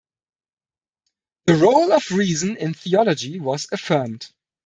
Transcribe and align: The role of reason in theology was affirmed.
The 1.45 1.57
role 1.57 1.93
of 1.93 2.09
reason 2.09 2.57
in 2.57 2.73
theology 2.73 3.39
was 3.39 3.67
affirmed. 3.71 4.31